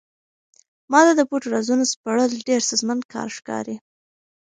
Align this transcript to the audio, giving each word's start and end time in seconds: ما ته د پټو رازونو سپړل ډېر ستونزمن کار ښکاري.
ما 0.91 0.99
ته 1.05 1.11
د 1.15 1.21
پټو 1.29 1.47
رازونو 1.55 1.85
سپړل 1.93 2.31
ډېر 2.49 2.61
ستونزمن 2.67 2.99
کار 3.13 3.27
ښکاري. 3.37 3.75